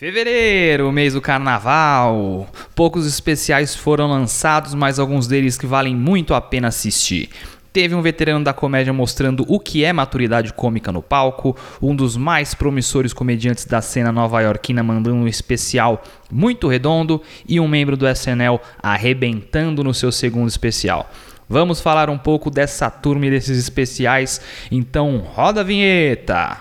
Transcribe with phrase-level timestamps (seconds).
[0.00, 2.48] Fevereiro, mês do carnaval.
[2.74, 7.28] Poucos especiais foram lançados, mas alguns deles que valem muito a pena assistir.
[7.70, 12.16] Teve um veterano da comédia mostrando o que é maturidade cômica no palco, um dos
[12.16, 18.08] mais promissores comediantes da cena nova-iorquina mandando um especial muito redondo e um membro do
[18.08, 21.10] SNL arrebentando no seu segundo especial.
[21.46, 24.40] Vamos falar um pouco dessa turma e desses especiais,
[24.72, 26.56] então roda a vinheta!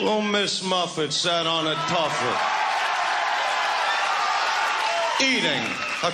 [0.00, 2.59] Well, Miss Muffet sat on a.
[5.22, 5.62] eating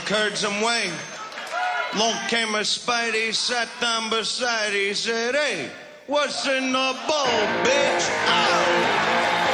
[0.05, 0.91] curds and whey.
[1.97, 5.71] Long came a Spidey, sat down beside, he said, Hey,
[6.07, 7.27] what's in the bowl,
[7.65, 8.11] bitch?
[8.29, 9.46] Ow!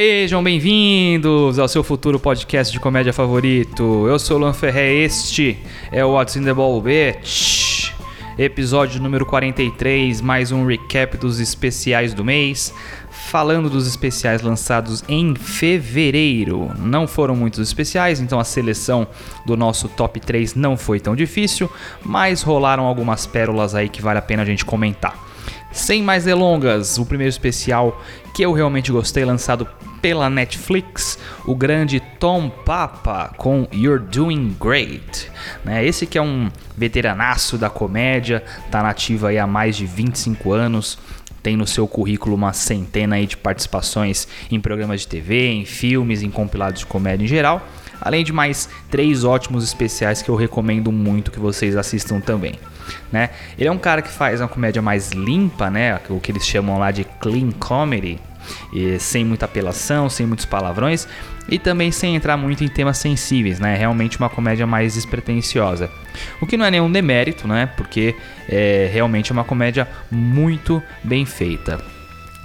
[0.00, 4.06] Sejam bem-vindos ao seu futuro podcast de comédia favorito.
[4.06, 5.58] Eu sou o Luan Ferré, este
[5.90, 7.90] é o What's in the Ball, bitch.
[8.38, 12.72] Episódio número 43, mais um recap dos especiais do mês.
[13.10, 16.70] Falando dos especiais lançados em fevereiro.
[16.78, 19.04] Não foram muitos especiais, então a seleção
[19.44, 21.68] do nosso top 3 não foi tão difícil,
[22.04, 25.26] mas rolaram algumas pérolas aí que vale a pena a gente comentar.
[25.72, 28.00] Sem mais delongas, o primeiro especial
[28.38, 29.66] que eu realmente gostei, lançado
[30.00, 35.28] pela Netflix, o grande Tom Papa com You're Doing Great.
[35.64, 35.84] Né?
[35.84, 40.96] Esse que é um veteranaço da comédia, tá nativo aí há mais de 25 anos,
[41.42, 46.22] tem no seu currículo uma centena aí de participações em programas de TV, em filmes,
[46.22, 47.60] em compilados de comédia em geral,
[48.00, 52.54] além de mais três ótimos especiais que eu recomendo muito que vocês assistam também
[53.12, 53.30] né?
[53.58, 56.00] Ele é um cara que faz uma comédia mais limpa, né?
[56.08, 58.18] O que eles chamam lá de clean comedy,
[58.72, 61.06] e sem muita apelação, sem muitos palavrões
[61.48, 63.74] e também sem entrar muito em temas sensíveis, né?
[63.74, 65.90] É realmente uma comédia mais despretensiosa.
[66.40, 67.66] O que não é nenhum demérito, né?
[67.76, 68.14] Porque
[68.48, 71.82] é realmente uma comédia muito bem feita.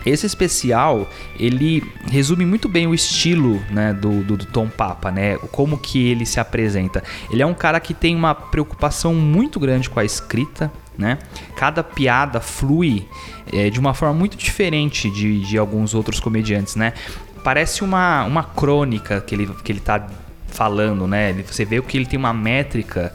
[0.06, 1.10] Esse especial,
[1.40, 1.82] ele
[2.12, 5.38] resume muito bem o estilo né, do, do, do, Tom Papa, né?
[5.52, 7.02] Como que ele se apresenta.
[7.32, 11.20] Ele é um cara que tem uma preocupação muito grande com a escrita, né?
[11.56, 13.08] Cada piada flui
[13.52, 16.94] é, de uma forma muito diferente de, de alguns outros comediantes, né?
[17.44, 20.08] Parece uma, uma crônica que ele, que ele tá
[20.48, 21.34] falando, né?
[21.46, 23.14] Você vê que ele tem uma métrica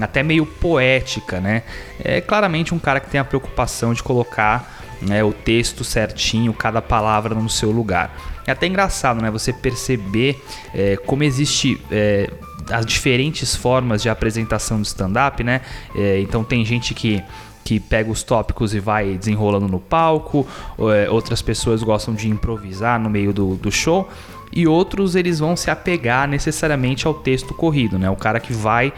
[0.00, 1.62] até meio poética, né?
[2.02, 6.82] É claramente um cara que tem a preocupação de colocar né, o texto certinho, cada
[6.82, 8.16] palavra no seu lugar.
[8.46, 9.30] É até engraçado, né?
[9.30, 10.42] Você perceber
[10.74, 12.30] é, como existe é,
[12.70, 15.60] as diferentes formas de apresentação do stand-up, né?
[15.94, 17.22] É, então tem gente que
[17.64, 20.46] que pega os tópicos e vai desenrolando no palco,
[20.78, 24.08] é, outras pessoas gostam de improvisar no meio do, do show
[24.50, 28.08] e outros eles vão se apegar necessariamente ao texto corrido, né?
[28.08, 28.90] O cara que vai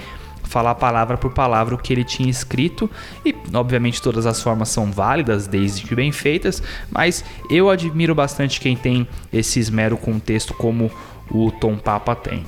[0.45, 2.89] falar palavra por palavra o que ele tinha escrito
[3.25, 8.61] e obviamente todas as formas são válidas desde que bem feitas, mas eu admiro bastante
[8.61, 10.93] quem tem esse esmero com o texto como
[11.29, 12.45] o Tom Papa tem.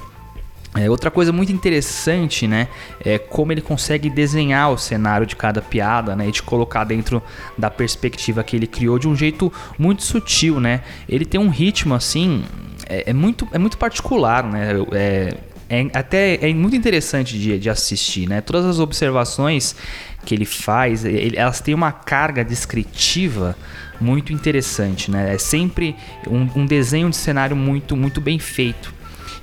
[0.75, 2.67] É, outra coisa muito interessante, né,
[3.05, 7.23] é como ele consegue desenhar o cenário de cada piada, né, e te colocar dentro
[7.59, 10.81] da perspectiva que ele criou de um jeito muito sutil, né.
[11.07, 12.43] Ele tem um ritmo assim,
[12.89, 14.71] é, é muito, é muito particular, né.
[14.93, 15.37] É,
[15.69, 18.43] é até é muito interessante de, de assistir, né?
[18.43, 19.75] Todas as observações
[20.23, 23.57] que ele faz, ele, elas têm uma carga descritiva
[23.99, 25.35] muito interessante, né?
[25.35, 25.97] É sempre
[26.29, 28.93] um, um desenho de cenário muito, muito bem feito.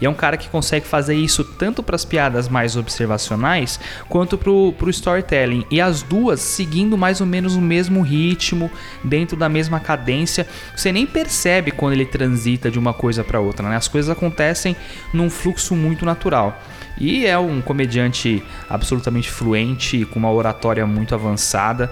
[0.01, 4.37] E é um cara que consegue fazer isso tanto para as piadas mais observacionais quanto
[4.37, 5.65] para o storytelling.
[5.69, 8.71] E as duas seguindo mais ou menos o mesmo ritmo,
[9.03, 10.47] dentro da mesma cadência.
[10.75, 13.75] Você nem percebe quando ele transita de uma coisa para outra, né?
[13.75, 14.75] As coisas acontecem
[15.13, 16.61] num fluxo muito natural.
[16.97, 21.91] E é um comediante absolutamente fluente, com uma oratória muito avançada.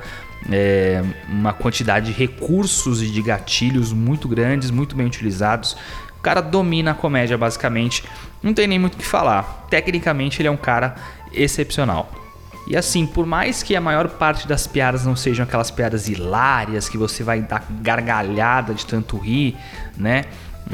[0.50, 5.76] É, uma quantidade de recursos e de gatilhos muito grandes, muito bem utilizados
[6.22, 8.04] cara domina a comédia, basicamente.
[8.42, 9.66] Não tem nem muito o que falar.
[9.69, 10.96] Tecnicamente, ele é um cara
[11.34, 12.12] excepcional.
[12.68, 16.90] E assim, por mais que a maior parte das piadas não sejam aquelas piadas hilárias
[16.90, 19.56] que você vai dar gargalhada de tanto rir,
[19.96, 20.25] né?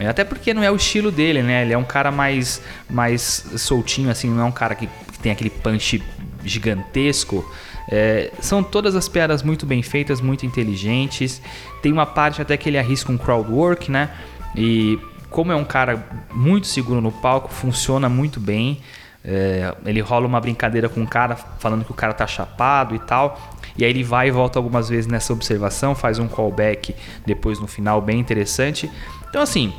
[0.09, 1.61] Até porque não é o estilo dele, né?
[1.61, 5.31] Ele é um cara mais, mais soltinho, assim, não é um cara que, que tem
[5.31, 6.01] aquele punch
[6.43, 7.47] gigantesco.
[7.91, 11.39] É, são todas as piadas muito bem feitas, muito inteligentes.
[11.83, 14.09] Tem uma parte até que ele arrisca um crowd work, né?
[14.55, 14.97] E
[15.33, 18.79] como é um cara muito seguro no palco, funciona muito bem.
[19.25, 22.99] É, ele rola uma brincadeira com o cara, falando que o cara tá chapado e
[22.99, 23.39] tal.
[23.75, 26.95] E aí ele vai e volta algumas vezes nessa observação, faz um callback
[27.25, 28.89] depois no final bem interessante.
[29.27, 29.73] Então assim,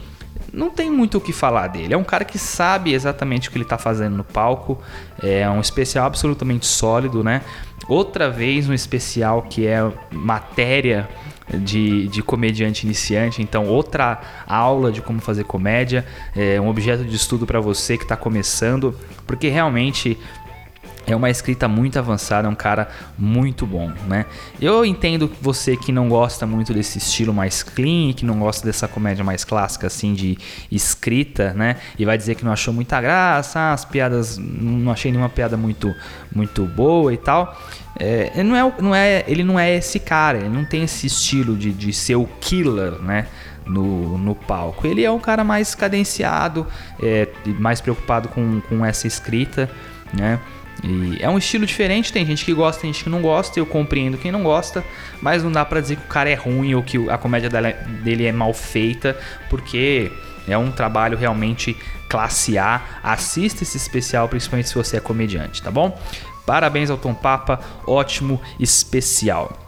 [0.53, 1.95] não tem muito o que falar dele.
[1.95, 4.83] É um cara que sabe exatamente o que ele está fazendo no palco.
[5.23, 7.43] É um especial absolutamente sólido, né?
[7.89, 11.09] Outra vez um especial que é matéria
[11.53, 16.05] de, de comediante iniciante, então outra aula de como fazer comédia,
[16.35, 18.95] é um objeto de estudo para você que está começando,
[19.27, 20.19] porque realmente
[21.07, 24.25] é uma escrita muito avançada, é um cara muito bom, né?
[24.61, 28.89] Eu entendo você que não gosta muito desse estilo mais clean, que não gosta dessa
[28.89, 30.39] comédia mais clássica, assim, de
[30.71, 31.77] escrita, né?
[31.99, 35.95] E vai dizer que não achou muita graça, as piadas, não achei nenhuma piada muito,
[36.35, 37.59] muito boa e tal.
[37.97, 41.57] É, não é, não é, ele não é esse cara, ele não tem esse estilo
[41.57, 43.27] de, de ser o killer, né?
[43.67, 44.87] No, no palco.
[44.87, 46.67] Ele é um cara mais cadenciado,
[47.03, 47.27] é,
[47.59, 49.71] mais preocupado com, com essa escrita,
[50.13, 50.39] né?
[50.87, 53.65] E é um estilo diferente, tem gente que gosta, tem gente que não gosta, eu
[53.65, 54.85] compreendo quem não gosta,
[55.23, 57.49] mas não dá para dizer que o cara é ruim ou que a comédia
[58.03, 60.13] dele é mal feita, porque
[60.47, 61.75] é um trabalho realmente
[62.07, 62.83] classe A.
[63.03, 65.99] Assista esse especial, principalmente se você é comediante, tá bom?
[66.45, 69.59] Parabéns ao Tom Papa, ótimo especial.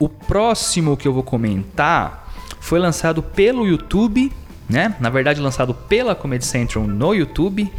[0.00, 2.28] O próximo que eu vou comentar
[2.58, 4.32] foi lançado pelo YouTube
[4.68, 4.94] né?
[5.00, 7.70] Na verdade, lançado pela Comedy Central no YouTube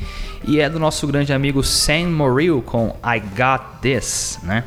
[0.44, 4.64] e é do nosso grande amigo Sam Morrill com I Got This, né?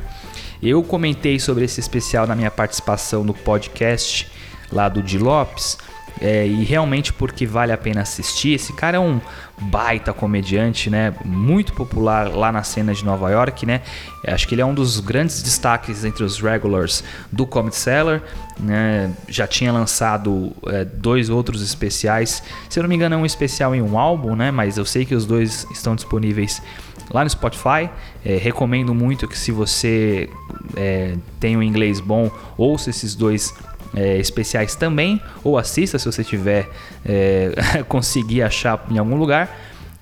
[0.61, 4.29] Eu comentei sobre esse especial na minha participação no podcast
[4.71, 5.77] lá do Di Lopes
[6.21, 8.53] é, e realmente porque vale a pena assistir.
[8.53, 9.19] Esse cara é um
[9.61, 11.13] baita comediante, né?
[11.23, 13.81] Muito popular lá na cena de Nova York, né?
[14.25, 18.21] Acho que ele é um dos grandes destaques entre os regulars do Comedy Cellar.
[18.59, 19.13] Né?
[19.27, 22.43] Já tinha lançado é, dois outros especiais.
[22.69, 24.51] Se eu não me engano, é um especial em um álbum, né?
[24.51, 26.61] Mas eu sei que os dois estão disponíveis
[27.09, 27.89] lá no Spotify.
[28.23, 30.29] É, recomendo muito que se você
[30.75, 33.53] é, tem um inglês bom, ouça esses dois
[33.95, 36.69] é, especiais também, ou assista se você tiver
[37.05, 39.49] é, conseguir achar em algum lugar.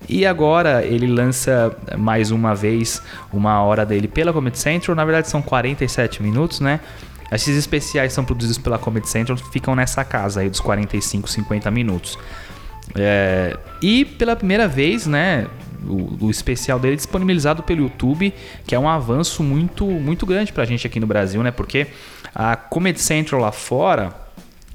[0.08, 3.02] E agora ele lança mais uma vez
[3.32, 4.94] uma hora dele pela Comedy Central.
[4.94, 6.80] Na verdade são 47 minutos, né?
[7.30, 12.18] Esses especiais são produzidos pela Comedy Central, ficam nessa casa aí dos 45, 50 minutos.
[12.94, 15.46] É, e pela primeira vez, né,
[15.88, 18.32] o, o, especial dele disponibilizado pelo YouTube,
[18.66, 21.50] que é um avanço muito muito grande pra gente aqui no Brasil, né?
[21.50, 21.86] Porque
[22.34, 24.14] a Comedy Central lá fora,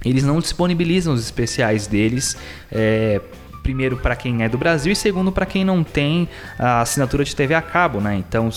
[0.04, 2.36] eles não disponibilizam os especiais deles.
[2.72, 3.22] É,
[3.62, 6.28] primeiro para quem é do Brasil e segundo para quem não tem
[6.60, 8.16] a assinatura de TV a cabo, né?
[8.16, 8.50] Então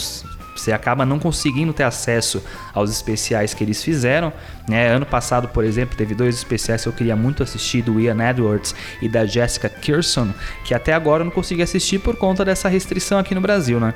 [0.61, 2.43] você acaba não conseguindo ter acesso
[2.75, 4.33] aos especiais que eles fizeram.
[4.69, 4.89] Né?
[4.89, 8.75] Ano passado, por exemplo, teve dois especiais que eu queria muito assistir, do Ian Edwards
[9.01, 10.33] e da Jessica Kirson,
[10.65, 13.95] que até agora eu não consegui assistir por conta dessa restrição aqui no Brasil, né?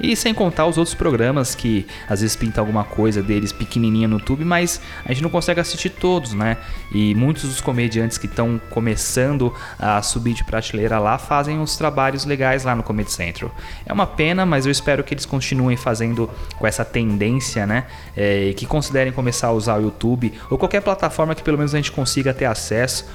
[0.00, 4.18] E sem contar os outros programas que às vezes pinta alguma coisa deles pequenininha no
[4.18, 6.56] YouTube, mas a gente não consegue assistir todos, né?
[6.92, 12.24] E muitos dos comediantes que estão começando a subir de prateleira lá fazem uns trabalhos
[12.24, 13.54] legais lá no Comedy Central.
[13.84, 17.86] É uma pena, mas eu espero que eles continuem fazendo com essa tendência, né?
[18.16, 21.74] É, e que considerem começar a usar o YouTube ou qualquer plataforma que pelo menos
[21.74, 23.06] a gente consiga ter acesso.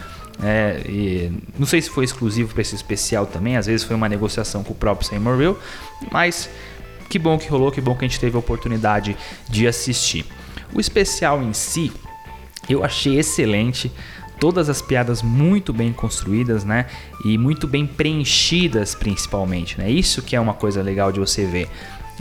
[0.41, 4.63] É, não sei se foi exclusivo para esse especial também, às vezes foi uma negociação
[4.63, 5.57] com o próprio Sam Morrill,
[6.11, 6.49] mas
[7.13, 9.15] que bom que rolou, que bom que a gente teve a oportunidade
[9.47, 10.25] de assistir.
[10.73, 11.91] O especial em si,
[12.67, 13.91] eu achei excelente.
[14.39, 16.87] Todas as piadas muito bem construídas, né?
[17.23, 19.91] E muito bem preenchidas, principalmente, né?
[19.91, 21.69] Isso que é uma coisa legal de você ver.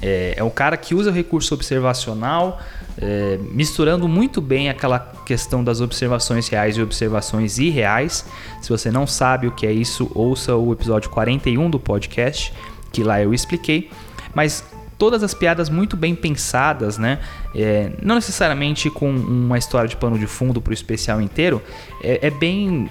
[0.02, 2.60] É, é um cara que usa o recurso observacional,
[2.98, 8.26] é, misturando muito bem aquela questão das observações reais e observações irreais.
[8.60, 12.52] Se você não sabe o que é isso, ouça o episódio 41 do podcast,
[12.92, 13.90] que lá eu expliquei.
[14.34, 14.64] Mas
[15.02, 17.18] todas as piadas muito bem pensadas, né?
[17.56, 21.60] É, não necessariamente com uma história de pano de fundo para o especial inteiro,
[22.00, 22.88] é, é, bem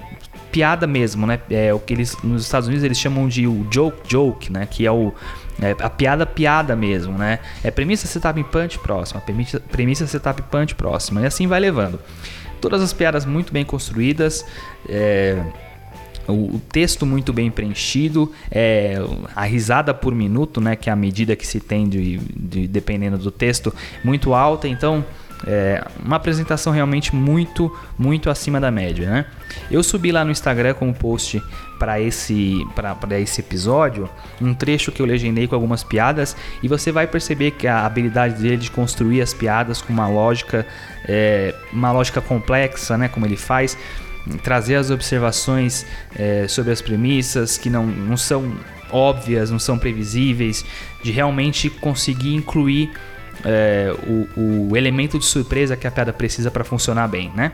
[0.50, 1.40] piada mesmo, né?
[1.48, 4.68] É o que eles nos Estados Unidos eles chamam de o joke joke, né?
[4.70, 5.10] Que é o
[5.58, 7.38] é, a piada piada mesmo, né?
[7.64, 11.98] É premissa setup punch próxima, premissa, premissa setup punch próxima e assim vai levando.
[12.60, 14.44] Todas as piadas muito bem construídas.
[14.86, 15.42] É,
[16.28, 18.96] o, texto muito bem preenchido, é,
[19.34, 23.18] a risada por minuto, né, que é a medida que se tem de, de dependendo
[23.18, 23.74] do texto,
[24.04, 25.04] muito alta, então
[25.46, 29.26] é uma apresentação realmente muito, muito acima da média, né?
[29.70, 31.42] Eu subi lá no Instagram com um post
[31.78, 32.64] para esse,
[33.20, 34.08] esse episódio,
[34.40, 38.40] um trecho que eu legendei com algumas piadas e você vai perceber que a habilidade
[38.40, 40.64] dele de construir as piadas com uma lógica,
[41.08, 43.08] é, uma lógica complexa, né?
[43.08, 43.76] Como ele faz,
[44.42, 45.84] trazer as observações
[46.16, 48.52] é, sobre as premissas que não, não são
[48.90, 50.64] óbvias, não são previsíveis,
[51.02, 52.92] de realmente conseguir incluir
[53.44, 57.52] é, o, o, elemento de surpresa que a piada precisa para funcionar bem, né?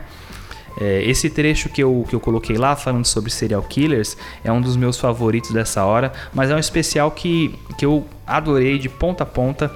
[0.79, 4.61] É, esse trecho que eu, que eu coloquei lá, falando sobre serial killers, é um
[4.61, 9.23] dos meus favoritos dessa hora, mas é um especial que, que eu adorei de ponta
[9.23, 9.71] a ponta,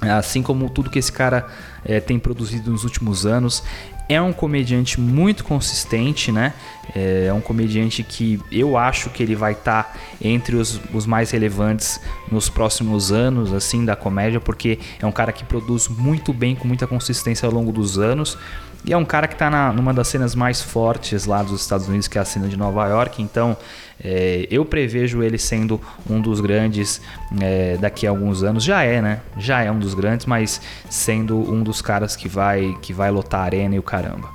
[0.00, 1.46] assim como tudo que esse cara
[1.84, 3.64] é, tem produzido nos últimos anos.
[4.08, 6.54] É um comediante muito consistente, né?
[6.94, 11.04] É, é um comediante que eu acho que ele vai estar tá entre os, os
[11.04, 12.00] mais relevantes
[12.30, 16.66] nos próximos anos, assim, da comédia, porque é um cara que produz muito bem, com
[16.66, 18.38] muita consistência ao longo dos anos.
[18.84, 22.08] E é um cara que está numa das cenas mais fortes lá dos Estados Unidos,
[22.08, 23.20] que é a cena de Nova York.
[23.20, 23.56] Então,
[24.02, 27.00] é, eu prevejo ele sendo um dos grandes
[27.40, 28.62] é, daqui a alguns anos.
[28.62, 29.20] Já é, né?
[29.36, 33.40] Já é um dos grandes, mas sendo um dos caras que vai, que vai lotar
[33.40, 34.28] a arena e o caramba.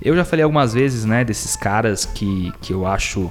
[0.00, 3.30] Eu já falei algumas vezes, né, desses caras que, que eu acho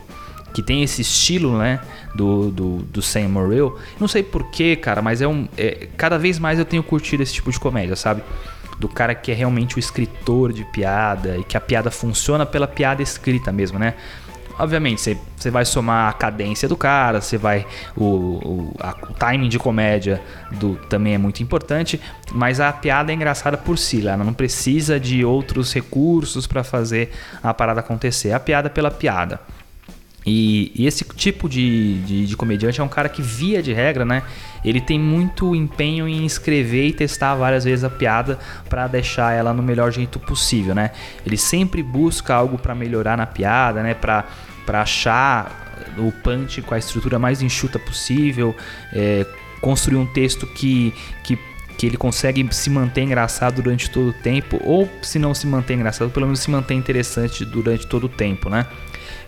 [0.53, 1.79] que tem esse estilo, né,
[2.15, 3.77] do, do, do Sam Morril.
[3.99, 5.47] Não sei porquê, cara, mas é um.
[5.57, 8.23] É, cada vez mais eu tenho curtido esse tipo de comédia, sabe?
[8.81, 12.67] do cara que é realmente o escritor de piada e que a piada funciona pela
[12.67, 13.93] piada escrita mesmo, né?
[14.61, 17.65] Obviamente, você, você vai somar a cadência do cara, você vai.
[17.97, 21.99] O, o, a, o timing de comédia do, também é muito importante,
[22.31, 27.11] mas a piada é engraçada por si, ela não precisa de outros recursos para fazer
[27.41, 28.33] a parada acontecer.
[28.33, 29.39] A piada é pela piada.
[30.25, 34.05] E, e, esse tipo de, de, de, comediante é um cara que, via de regra,
[34.05, 34.21] né?
[34.63, 38.37] Ele tem muito empenho em escrever e testar várias vezes a piada
[38.69, 40.91] para deixar ela no melhor jeito possível, né?
[41.25, 43.95] Ele sempre busca algo para melhorar na piada, né?
[44.65, 48.55] Para achar o punch com a estrutura mais enxuta possível,
[48.93, 49.25] é,
[49.59, 51.37] construir um texto que, que
[51.77, 55.73] que ele consegue se manter engraçado durante todo o tempo, ou se não se manter
[55.73, 58.67] engraçado, pelo menos se manter interessante durante todo o tempo, né?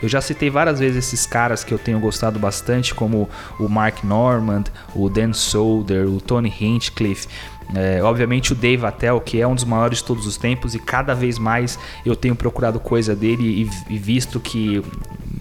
[0.04, 4.04] Eu já citei várias vezes esses caras que eu tenho gostado bastante, como o Mark
[4.04, 7.30] Normand, o Dan Solder, o Tony Hinchcliffe.
[7.74, 10.80] É, obviamente o Dave Attell, que é um dos maiores de todos os tempos, e
[10.80, 14.84] cada vez mais eu tenho procurado coisa dele e, e, visto que,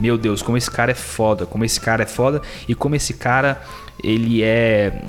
[0.00, 3.14] meu Deus, como esse cara é foda, como esse cara é foda e como esse
[3.14, 3.61] cara
[4.00, 5.02] ele é,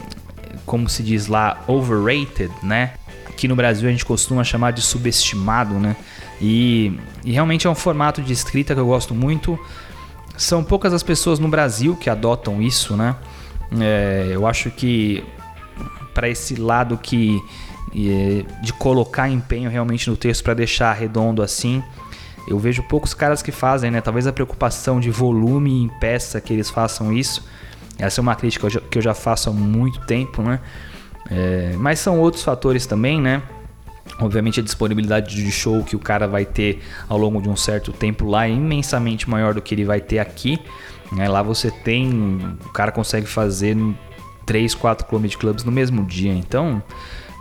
[0.65, 2.93] como se diz lá, overrated, né?
[3.37, 5.95] Que no Brasil a gente costuma chamar de subestimado, né?
[6.45, 9.57] E, e realmente é um formato de escrita que eu gosto muito.
[10.35, 13.15] São poucas as pessoas no Brasil que adotam isso, né?
[13.79, 15.23] É, eu acho que
[16.13, 17.41] para esse lado que
[18.61, 21.83] de colocar empenho realmente no texto para deixar redondo assim,
[22.47, 24.01] eu vejo poucos caras que fazem, né?
[24.01, 27.47] Talvez a preocupação de volume impeça que eles façam isso.
[27.97, 30.59] Essa é uma crítica que eu já faço há muito tempo, né?
[31.29, 33.41] É, mas são outros fatores também, né?
[34.19, 37.91] Obviamente a disponibilidade de show que o cara vai ter ao longo de um certo
[37.91, 40.59] tempo lá é imensamente maior do que ele vai ter aqui.
[41.11, 41.27] Né?
[41.27, 42.09] Lá você tem.
[42.65, 43.75] O cara consegue fazer
[44.45, 46.33] 3, 4 comedy clubs no mesmo dia.
[46.33, 46.81] Então.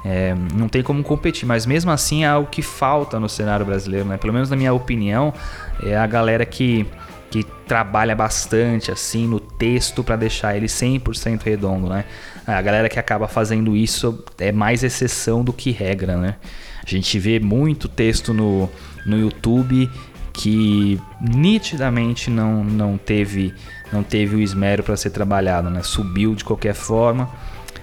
[0.04, 4.04] É, não tem como competir, mas mesmo assim é algo que falta no cenário brasileiro,
[4.04, 4.16] né?
[4.16, 5.32] Pelo menos na minha opinião,
[5.80, 6.84] é a galera que,
[7.32, 12.04] que trabalha bastante assim no texto para deixar ele 100% redondo, né?
[12.46, 16.36] A galera que acaba fazendo isso é mais exceção do que regra, né?
[16.84, 18.68] A gente vê muito texto no,
[19.06, 19.90] no YouTube
[20.30, 23.54] que nitidamente não, não teve
[23.90, 25.82] não teve o esmero para ser trabalhado, né?
[25.82, 27.30] Subiu de qualquer forma.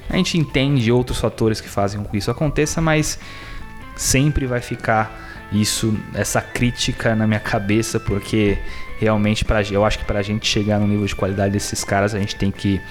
[0.08, 3.18] A gente entende outros fatores que fazem com que isso aconteça, mas
[3.96, 8.60] sempre vai ficar isso, essa crítica na minha cabeça, porque
[9.00, 12.14] realmente pra, eu acho que para a gente chegar no nível de qualidade desses caras,
[12.14, 12.82] a gente tem que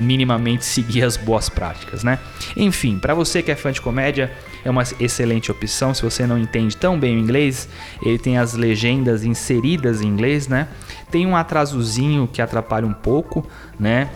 [0.00, 2.18] minimamente seguir as boas práticas, né?
[2.56, 4.32] Enfim, para você que é fã de comédia,
[4.64, 5.94] é uma excelente opção.
[5.94, 7.68] Se você não entende tão bem o inglês,
[8.02, 10.68] ele tem as legendas inseridas em inglês, né?
[11.10, 13.46] Tem um atrasozinho que atrapalha um pouco,
[13.78, 14.10] né?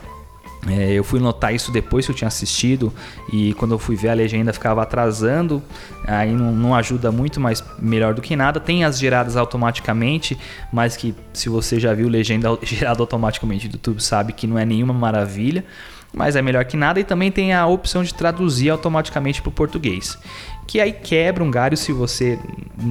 [0.66, 2.92] É, eu fui notar isso depois que eu tinha assistido
[3.32, 5.62] e quando eu fui ver a legenda ficava atrasando,
[6.04, 8.58] aí não, não, ajuda muito, mas melhor do que nada.
[8.58, 10.36] Tem as geradas automaticamente,
[10.72, 14.64] mas que se você já viu legenda gerada automaticamente do YouTube sabe que não é
[14.64, 15.64] nenhuma maravilha,
[16.12, 16.98] mas é melhor que nada.
[16.98, 20.18] E também tem a opção de traduzir automaticamente para o português,
[20.66, 22.38] que aí quebra um galho se você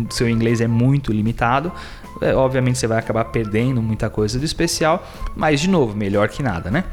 [0.10, 1.72] seu inglês é muito limitado.
[2.22, 6.42] É, obviamente você vai acabar perdendo muita coisa do especial, mas de novo, melhor que
[6.42, 6.86] nada, né?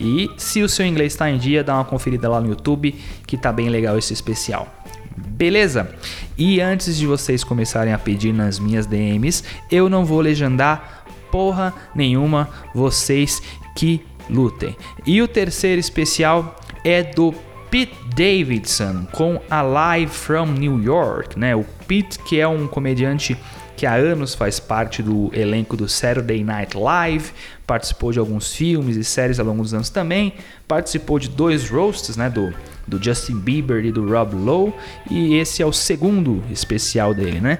[0.00, 2.94] E se o seu inglês está em dia, dá uma conferida lá no YouTube
[3.26, 4.72] que tá bem legal esse especial.
[5.16, 5.90] Beleza?
[6.36, 11.74] E antes de vocês começarem a pedir nas minhas DMs, eu não vou legendar porra
[11.94, 13.42] nenhuma, vocês
[13.76, 14.76] que lutem.
[15.06, 17.34] E o terceiro especial é do
[17.70, 21.54] Pete Davidson com a Live from New York, né?
[21.54, 23.36] O Pete que é um comediante
[23.76, 27.30] que há anos faz parte do elenco do Saturday Night Live,
[27.66, 30.34] participou de alguns filmes e séries ao longo dos anos também,
[30.66, 32.52] participou de dois roasts, né, do,
[32.86, 34.74] do Justin Bieber e do Rob Lowe,
[35.08, 37.58] e esse é o segundo especial dele, né?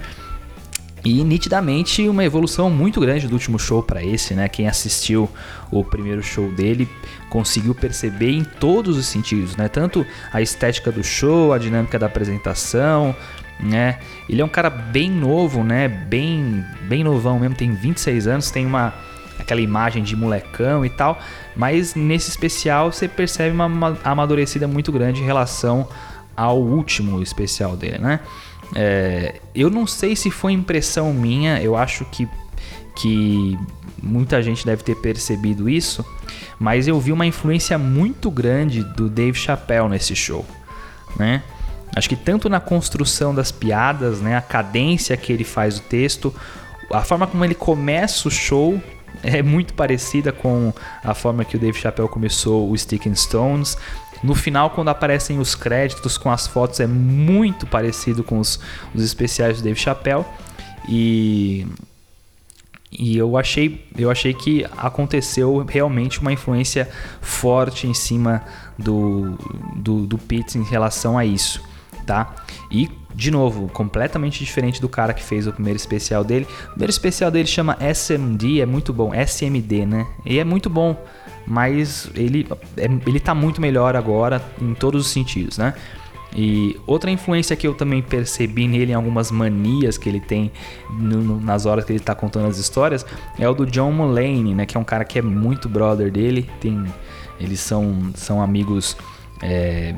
[1.08, 4.46] E nitidamente uma evolução muito grande do último show para esse, né?
[4.46, 5.26] Quem assistiu
[5.70, 6.86] o primeiro show dele
[7.30, 9.68] conseguiu perceber em todos os sentidos, né?
[9.68, 13.16] Tanto a estética do show, a dinâmica da apresentação,
[13.58, 14.00] né?
[14.28, 15.88] Ele é um cara bem novo, né?
[15.88, 18.92] Bem, bem novão mesmo, tem 26 anos, tem uma
[19.38, 21.18] aquela imagem de molecão e tal,
[21.56, 25.88] mas nesse especial você percebe uma, amadurecida muito grande em relação
[26.36, 28.20] ao último especial dele, né?
[28.74, 32.28] É, eu não sei se foi impressão minha, eu acho que,
[32.96, 33.58] que
[34.02, 36.04] muita gente deve ter percebido isso,
[36.58, 40.44] mas eu vi uma influência muito grande do Dave Chappelle nesse show,
[41.16, 41.42] né?
[41.94, 46.34] Acho que tanto na construção das piadas, né, a cadência que ele faz o texto,
[46.92, 48.80] a forma como ele começa o show
[49.22, 50.72] é muito parecida com
[51.02, 53.76] a forma que o Dave Chappelle começou o Sticking Stones.
[54.22, 58.58] No final, quando aparecem os créditos com as fotos, é muito parecido com os,
[58.94, 60.24] os especiais do Dave Chappelle.
[60.88, 61.66] E,
[62.90, 66.88] e eu achei, eu achei que aconteceu realmente uma influência
[67.20, 68.42] forte em cima
[68.78, 69.38] do,
[69.76, 71.62] do, do Pitts em relação a isso,
[72.08, 72.34] tá?
[72.70, 76.46] E de novo, completamente diferente do cara que fez o primeiro especial dele.
[76.68, 80.06] O primeiro especial dele chama SMD, é muito bom, SMD, né?
[80.24, 80.96] E é muito bom
[81.50, 82.46] mas ele,
[82.76, 85.72] é, ele tá muito melhor agora em todos os sentidos, né?
[86.36, 90.52] E outra influência que eu também percebi nele em algumas manias que ele tem
[90.90, 93.06] no, nas horas que ele está contando as histórias
[93.38, 94.66] é o do John Mulaney, né?
[94.66, 96.48] Que é um cara que é muito brother dele.
[96.60, 96.84] Tem,
[97.40, 98.94] eles são, são amigos
[99.42, 99.94] é,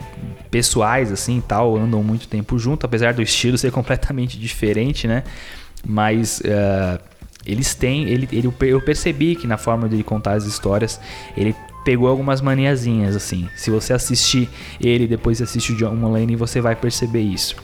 [0.50, 5.22] pessoais assim tal, andam muito tempo junto, apesar do estilo ser completamente diferente, né?
[5.86, 7.00] Mas uh,
[7.44, 11.00] eles têm, ele, ele, eu percebi que na forma de contar as histórias,
[11.36, 11.54] ele
[11.84, 13.48] pegou algumas maniazinhas, assim.
[13.56, 14.48] Se você assistir
[14.80, 17.56] ele depois assistir o John Mulaney, você vai perceber isso.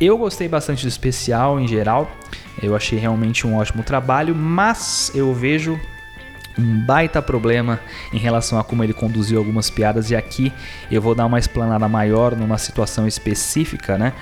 [0.00, 2.10] Eu gostei bastante do especial em geral,
[2.62, 5.78] eu achei realmente um ótimo trabalho, mas eu vejo
[6.58, 7.80] um baita problema
[8.12, 10.52] em relação a como ele conduziu algumas piadas e aqui
[10.90, 14.12] eu vou dar uma explanada maior numa situação específica, né?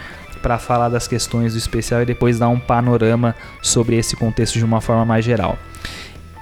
[0.42, 4.64] para falar das questões do especial e depois dar um panorama sobre esse contexto de
[4.64, 5.58] uma forma mais geral.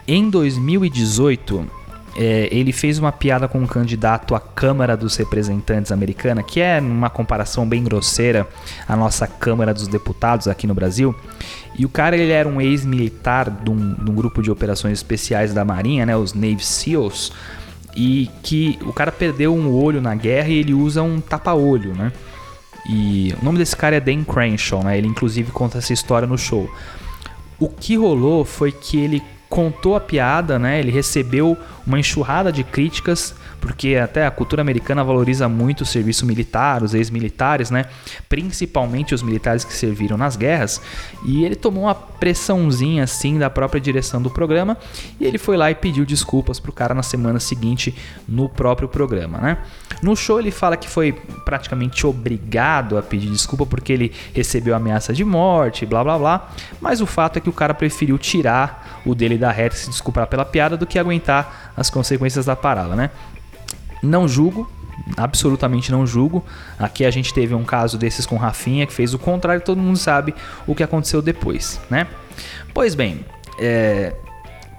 [0.07, 1.69] Em 2018,
[2.21, 6.81] é, ele fez uma piada com um candidato à Câmara dos Representantes americana, que é
[6.81, 8.45] uma comparação bem grosseira
[8.89, 11.15] à nossa Câmara dos Deputados aqui no Brasil.
[11.79, 15.55] E o cara ele era um ex-militar de, um, de um, grupo de operações especiais
[15.55, 17.31] da Marinha, né, os Navy SEALs,
[17.95, 22.13] e que o cara perdeu um olho na guerra e ele usa um tapa-olho, né?
[22.91, 24.99] E o nome desse cara é Dan Crenshaw, né?
[24.99, 26.69] Ele inclusive conta essa história no show.
[27.61, 30.79] O que rolou foi que ele contou a piada, né?
[30.79, 31.57] Ele recebeu
[31.87, 36.95] uma enxurrada de críticas porque até a cultura americana valoriza muito o serviço militar, os
[36.95, 37.87] ex-militares, né?
[38.29, 40.81] Principalmente os militares que serviram nas guerras.
[41.25, 44.77] E ele tomou uma pressãozinha assim da própria direção do programa
[45.21, 47.95] e ele foi lá e pediu desculpas pro cara na semana seguinte
[48.29, 49.59] no próprio programa, né?
[50.03, 51.13] No show ele fala que foi
[51.45, 56.51] praticamente obrigado a pedir desculpa porque ele recebeu ameaça de morte, blá blá blá.
[56.81, 59.91] Mas o fato é que o cara preferiu tirar o dele da reta e se
[59.91, 63.11] desculpar pela piada do que aguentar as consequências da parada, né?
[64.03, 64.71] Não julgo,
[65.17, 66.45] absolutamente não julgo.
[66.79, 69.99] Aqui a gente teve um caso desses com Rafinha que fez o contrário, todo mundo
[69.99, 70.35] sabe
[70.67, 72.07] o que aconteceu depois, né?
[72.73, 73.25] Pois bem,
[73.59, 74.15] é,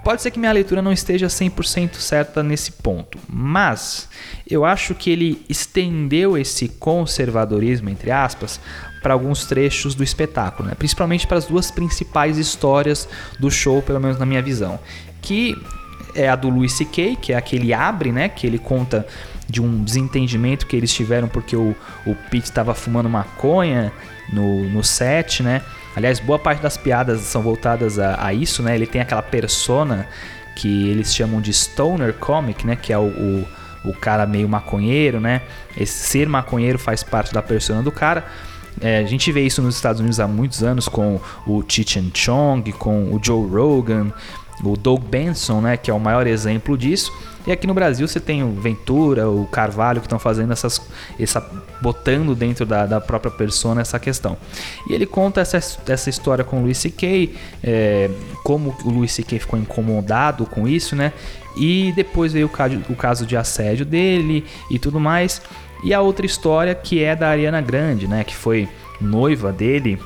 [0.02, 4.08] pode ser que minha leitura não esteja 100% certa nesse ponto, mas
[4.48, 8.60] eu acho que ele estendeu esse conservadorismo, entre aspas,
[9.02, 10.74] para alguns trechos do espetáculo, né?
[10.74, 14.78] principalmente para as duas principais histórias do show, pelo menos na minha visão,
[15.22, 15.56] que
[16.14, 18.28] é a do Louis C.K., que é aquele abre, né?
[18.28, 19.06] Que ele conta
[19.48, 21.74] de um desentendimento que eles tiveram porque o,
[22.06, 23.92] o Pete estava fumando maconha
[24.32, 25.62] no, no set, né?
[25.96, 28.74] Aliás, boa parte das piadas são voltadas a, a isso, né?
[28.74, 30.06] Ele tem aquela persona
[30.54, 32.76] que eles chamam de stoner comic, né?
[32.76, 33.48] Que é o, o,
[33.84, 35.42] o cara meio maconheiro, né?
[35.76, 38.24] Esse ser maconheiro faz parte da persona do cara.
[38.80, 42.72] É, a gente vê isso nos Estados Unidos há muitos anos com o Cheech Chong,
[42.72, 44.12] com o Joe Rogan,
[44.62, 47.12] o Doug Benson, né, que é o maior exemplo disso.
[47.46, 50.80] E aqui no Brasil você tem o Ventura, o Carvalho que estão fazendo essas,
[51.18, 51.40] essa,
[51.80, 54.36] botando dentro da, da própria persona essa questão.
[54.88, 55.56] E ele conta essa,
[55.88, 58.10] essa história com o Luis C.K., é,
[58.44, 59.38] como o Luis C.K.
[59.38, 61.12] ficou incomodado com isso, né?
[61.56, 65.40] E depois veio o caso, o caso de assédio dele e tudo mais.
[65.82, 68.22] E a outra história que é da Ariana Grande, né?
[68.22, 68.68] Que foi
[69.00, 69.98] noiva dele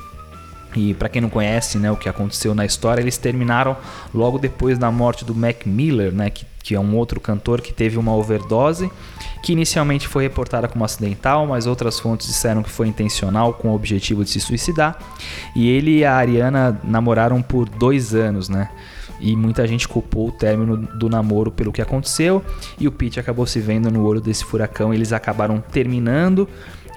[0.75, 3.77] E para quem não conhece, né, o que aconteceu na história, eles terminaram
[4.13, 7.73] logo depois da morte do Mac Miller, né, que, que é um outro cantor que
[7.73, 8.91] teve uma overdose,
[9.43, 13.75] que inicialmente foi reportada como acidental, mas outras fontes disseram que foi intencional com o
[13.75, 14.99] objetivo de se suicidar.
[15.55, 18.71] E ele e a Ariana namoraram por dois anos, né?
[19.21, 22.45] E muita gente culpou o término do namoro pelo que aconteceu.
[22.79, 24.93] E o Pete acabou se vendo no olho desse furacão.
[24.93, 26.49] Eles acabaram terminando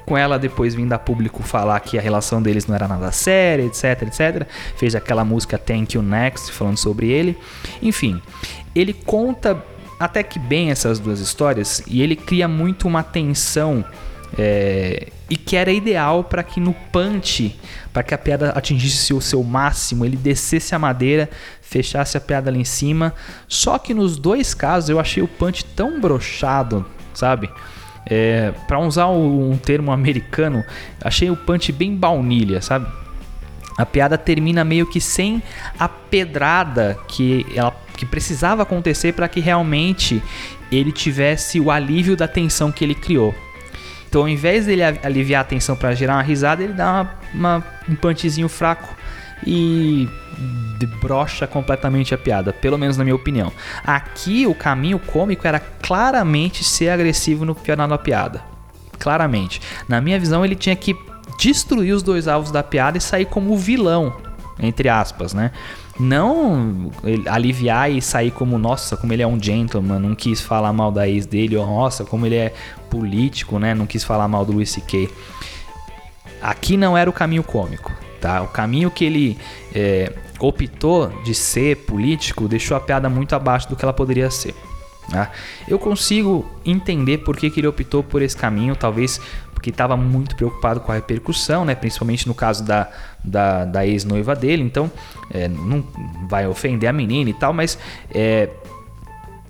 [0.08, 3.64] com ela depois vindo a público falar que a relação deles não era nada séria,
[3.64, 4.48] etc, etc.
[4.78, 7.38] Fez aquela música Thank You Next falando sobre ele.
[7.82, 8.22] Enfim,
[8.74, 9.62] ele conta
[10.00, 13.84] até que bem essas duas histórias e ele cria muito uma tensão
[14.38, 17.60] é, e que era ideal para que no punch,
[17.92, 21.30] para que a piada atingisse o seu máximo, ele descesse a madeira,
[21.62, 23.14] fechasse a piada ali em cima.
[23.46, 27.50] Só que nos dois casos eu achei o punch tão brochado, sabe?
[28.10, 30.64] É, para usar um termo americano,
[31.02, 32.88] achei o punch bem baunilha, sabe?
[33.78, 35.44] A piada termina meio que sem
[35.78, 40.24] a pedrada que ela que precisava acontecer para que realmente
[40.72, 43.34] ele tivesse o alívio da tensão que ele criou.
[44.08, 47.64] Então, ao invés dele aliviar a tensão para gerar uma risada, ele dá uma, uma,
[47.90, 48.96] um punchzinho fraco
[49.46, 50.08] e
[51.02, 53.52] brocha completamente a piada, pelo menos na minha opinião.
[53.84, 58.42] Aqui o caminho cômico era claramente ser agressivo no final da piada.
[59.00, 59.62] Claramente.
[59.88, 60.96] Na minha visão, ele tinha que
[61.40, 64.16] destruir os dois alvos da piada e sair como vilão,
[64.60, 65.52] entre aspas, né?
[66.00, 66.92] Não
[67.28, 71.08] aliviar e sair como, nossa, como ele é um gentleman, não quis falar mal da
[71.08, 72.54] ex dele, ou nossa, como ele é
[72.90, 73.74] político, né?
[73.74, 75.10] Não quis falar mal do Luis C.K.
[76.42, 77.92] Aqui não era o caminho cômico,
[78.28, 78.42] tá?
[78.42, 79.38] O caminho que ele
[79.74, 84.54] é, optou de ser político deixou a piada muito abaixo do que ela poderia ser.
[85.10, 85.32] Tá?
[85.66, 89.22] Eu consigo entender por que, que ele optou por esse caminho, talvez
[89.54, 91.74] porque estava muito preocupado com a repercussão, né?
[91.74, 92.90] principalmente no caso da,
[93.24, 94.92] da, da ex-noiva dele, então
[95.32, 95.82] é, não
[96.30, 97.80] vai ofender a menina e tal, mas
[98.14, 98.50] é,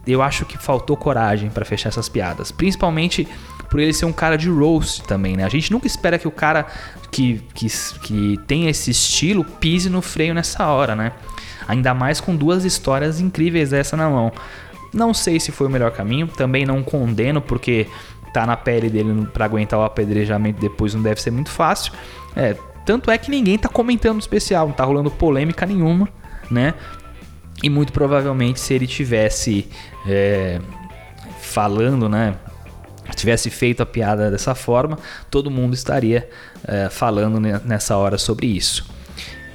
[0.05, 3.27] eu acho que faltou coragem para fechar essas piadas, principalmente
[3.69, 5.43] por ele ser um cara de roast também, né?
[5.43, 6.65] A gente nunca espera que o cara
[7.11, 7.67] que, que,
[8.01, 11.11] que tem esse estilo pise no freio nessa hora, né?
[11.67, 14.31] Ainda mais com duas histórias incríveis dessa na mão.
[14.93, 17.87] Não sei se foi o melhor caminho, também não condeno, porque
[18.33, 21.91] tá na pele dele para aguentar o apedrejamento depois não deve ser muito fácil.
[22.35, 26.07] É, tanto é que ninguém tá comentando no especial, não tá rolando polêmica nenhuma,
[26.49, 26.73] né?
[27.61, 29.67] E muito provavelmente se ele tivesse
[30.07, 30.61] é,
[31.41, 32.35] falando, né?
[33.15, 34.97] Tivesse feito a piada dessa forma,
[35.31, 36.29] todo mundo estaria
[36.67, 38.85] é, falando nessa hora sobre isso.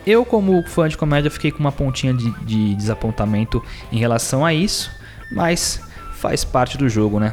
[0.07, 3.63] Eu, como fã de comédia, fiquei com uma pontinha de, de desapontamento
[3.93, 4.91] em relação a isso,
[5.31, 5.81] mas
[6.15, 7.33] faz parte do jogo, né?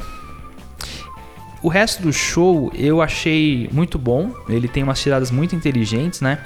[1.61, 4.33] O resto do show eu achei muito bom.
[4.47, 6.39] Ele tem umas tiradas muito inteligentes, né?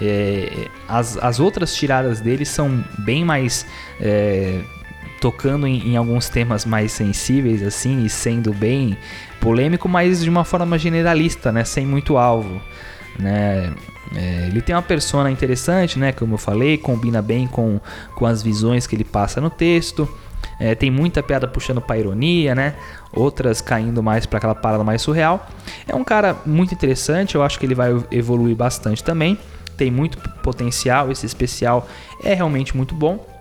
[0.00, 3.66] É, as, as outras tiradas dele são bem mais.
[4.00, 4.60] É,
[5.24, 8.94] tocando em, em, alguns temas mais sensíveis, assim, e sendo bem
[9.40, 11.64] polêmico, mas de uma forma generalista, né?
[11.64, 12.60] Sem muito alvo.
[13.18, 13.72] Né?
[14.14, 16.12] É, ele tem uma persona interessante, né?
[16.12, 17.80] Como eu falei, combina bem com,
[18.14, 20.06] com as visões que ele passa no texto.
[20.60, 22.74] É, tem muita piada puxando para ironia, né?
[23.10, 25.48] Outras caindo mais para aquela parada mais surreal.
[25.88, 29.38] É um cara muito interessante, eu acho que ele vai evoluir bastante também.
[29.74, 31.88] Tem muito potencial, esse especial
[32.22, 33.33] é realmente muito bom.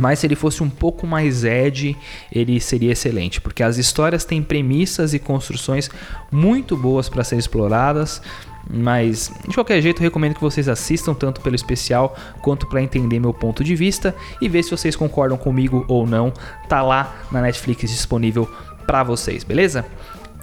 [0.00, 1.96] Mas se ele fosse um pouco mais Ed,
[2.30, 5.90] ele seria excelente, porque as histórias têm premissas e construções
[6.30, 8.22] muito boas para serem exploradas.
[8.70, 13.32] Mas de qualquer jeito, recomendo que vocês assistam tanto pelo especial quanto para entender meu
[13.32, 16.32] ponto de vista e ver se vocês concordam comigo ou não.
[16.68, 18.48] Tá lá na Netflix disponível
[18.86, 19.84] para vocês, beleza?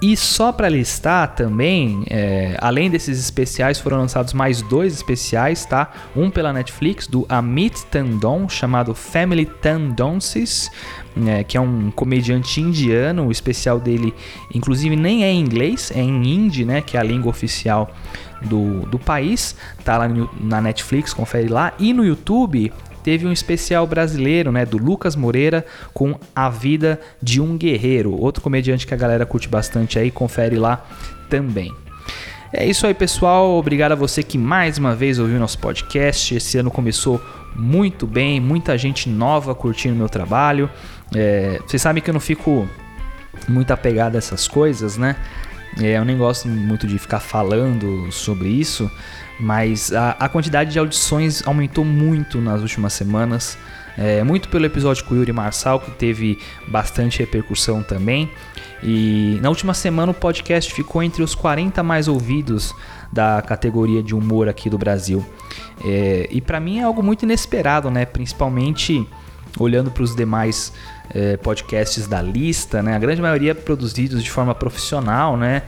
[0.00, 5.90] E só para listar também, é, além desses especiais, foram lançados mais dois especiais, tá?
[6.14, 10.70] Um pela Netflix, do Amit Tandon, chamado Family Tandonces,
[11.26, 13.26] é, que é um comediante indiano.
[13.26, 14.12] O especial dele,
[14.54, 16.82] inclusive, nem é em inglês, é em hindi, né?
[16.82, 17.90] Que é a língua oficial
[18.42, 19.56] do, do país.
[19.82, 21.72] Tá lá no, na Netflix, confere lá.
[21.78, 22.70] E no YouTube
[23.06, 25.64] teve um especial brasileiro, né, do Lucas Moreira
[25.94, 30.56] com A Vida de um Guerreiro, outro comediante que a galera curte bastante aí, confere
[30.56, 30.84] lá
[31.30, 31.72] também.
[32.52, 33.56] É isso aí, pessoal.
[33.58, 36.34] Obrigado a você que mais uma vez ouviu nosso podcast.
[36.34, 37.22] Esse ano começou
[37.54, 40.68] muito bem, muita gente nova curtindo meu trabalho.
[41.14, 42.68] É, vocês sabem que eu não fico
[43.48, 45.14] muito apegado a essas coisas, né?
[45.80, 48.90] É, eu nem gosto muito de ficar falando sobre isso,
[49.38, 53.58] mas a, a quantidade de audições aumentou muito nas últimas semanas.
[53.98, 58.30] É, muito pelo episódio com o Yuri Marçal, que teve bastante repercussão também.
[58.82, 62.74] E na última semana o podcast ficou entre os 40 mais ouvidos
[63.10, 65.24] da categoria de humor aqui do Brasil.
[65.84, 68.04] É, e para mim é algo muito inesperado, né?
[68.04, 69.08] Principalmente
[69.58, 70.72] olhando para os demais
[71.10, 72.94] é, podcasts da lista, né?
[72.94, 75.62] A grande maioria produzidos de forma profissional, né?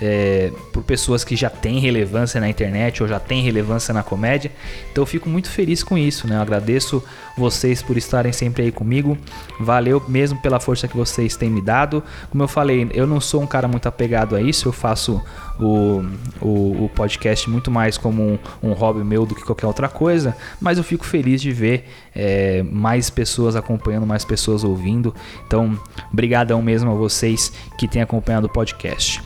[0.00, 4.50] É, por pessoas que já têm relevância na internet ou já têm relevância na comédia.
[4.90, 6.36] Então eu fico muito feliz com isso, né?
[6.36, 7.02] Eu agradeço
[7.36, 9.16] vocês por estarem sempre aí comigo.
[9.60, 12.02] Valeu mesmo pela força que vocês têm me dado.
[12.30, 15.22] Como eu falei, eu não sou um cara muito apegado a isso, eu faço
[15.58, 16.04] o,
[16.40, 20.36] o, o podcast muito mais como um, um, hobby meu do que qualquer outra coisa,
[20.60, 25.14] mas eu fico feliz de ver é, mais pessoas acompanhando, mais pessoas ouvindo.
[25.46, 25.78] Então,
[26.12, 29.22] brigadão mesmo a vocês que têm acompanhado o podcast.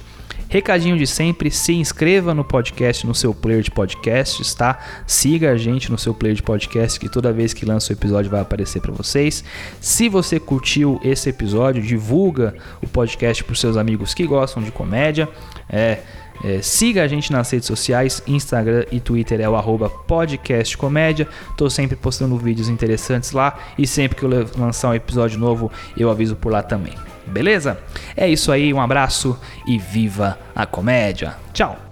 [0.48, 4.78] Recadinho de sempre, se inscreva no podcast, no seu player de podcasts, tá?
[5.06, 8.30] Siga a gente no seu player de podcast, que toda vez que lança o episódio
[8.30, 9.44] vai aparecer para vocês.
[9.78, 15.28] Se você curtiu esse episódio, divulga o podcast para seus amigos que gostam de comédia.
[15.68, 15.98] É,
[16.42, 21.28] é, siga a gente nas redes sociais, Instagram e Twitter é o arroba podcastcomédia.
[21.58, 26.08] Tô sempre postando vídeos interessantes lá e sempre que eu lançar um episódio novo eu
[26.08, 26.94] aviso por lá também.
[27.28, 27.78] Beleza?
[28.16, 31.36] É isso aí, um abraço e viva a comédia.
[31.52, 31.87] Tchau!